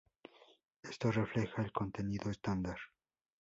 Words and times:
Ésta 0.83 1.11
refleja 1.11 1.61
el 1.61 1.71
contenido 1.71 2.31
estándar. 2.31 2.79